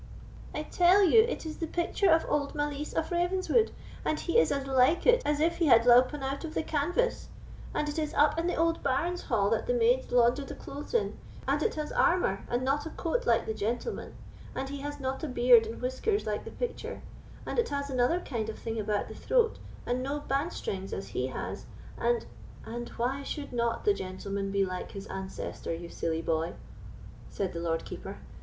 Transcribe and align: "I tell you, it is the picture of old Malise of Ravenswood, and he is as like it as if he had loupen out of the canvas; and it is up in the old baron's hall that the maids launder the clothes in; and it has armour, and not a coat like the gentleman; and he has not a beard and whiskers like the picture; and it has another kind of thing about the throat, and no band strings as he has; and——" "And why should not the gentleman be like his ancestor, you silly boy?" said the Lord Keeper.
"I 0.51 0.63
tell 0.63 1.03
you, 1.03 1.21
it 1.21 1.45
is 1.45 1.57
the 1.59 1.67
picture 1.67 2.09
of 2.09 2.25
old 2.27 2.55
Malise 2.55 2.91
of 2.95 3.11
Ravenswood, 3.11 3.69
and 4.03 4.19
he 4.19 4.39
is 4.39 4.51
as 4.51 4.65
like 4.65 5.05
it 5.05 5.21
as 5.27 5.39
if 5.39 5.57
he 5.57 5.67
had 5.67 5.83
loupen 5.85 6.23
out 6.23 6.43
of 6.43 6.55
the 6.55 6.63
canvas; 6.63 7.27
and 7.75 7.87
it 7.87 7.99
is 7.99 8.11
up 8.15 8.39
in 8.39 8.47
the 8.47 8.55
old 8.55 8.81
baron's 8.81 9.21
hall 9.21 9.51
that 9.51 9.67
the 9.67 9.75
maids 9.75 10.11
launder 10.11 10.43
the 10.43 10.55
clothes 10.55 10.95
in; 10.95 11.19
and 11.47 11.61
it 11.61 11.75
has 11.75 11.91
armour, 11.91 12.43
and 12.49 12.63
not 12.65 12.87
a 12.87 12.89
coat 12.89 13.27
like 13.27 13.45
the 13.45 13.53
gentleman; 13.53 14.15
and 14.55 14.69
he 14.69 14.79
has 14.79 14.99
not 14.99 15.23
a 15.23 15.27
beard 15.27 15.67
and 15.67 15.83
whiskers 15.83 16.25
like 16.25 16.45
the 16.45 16.49
picture; 16.49 17.03
and 17.45 17.59
it 17.59 17.69
has 17.69 17.91
another 17.91 18.21
kind 18.21 18.49
of 18.49 18.57
thing 18.57 18.79
about 18.79 19.07
the 19.07 19.13
throat, 19.13 19.59
and 19.85 20.01
no 20.01 20.19
band 20.21 20.51
strings 20.51 20.93
as 20.93 21.09
he 21.09 21.27
has; 21.27 21.67
and——" 21.99 22.25
"And 22.65 22.89
why 22.97 23.21
should 23.21 23.53
not 23.53 23.85
the 23.85 23.93
gentleman 23.93 24.49
be 24.49 24.65
like 24.65 24.93
his 24.93 25.05
ancestor, 25.05 25.75
you 25.75 25.89
silly 25.89 26.23
boy?" 26.23 26.53
said 27.29 27.53
the 27.53 27.59
Lord 27.59 27.85
Keeper. 27.85 28.17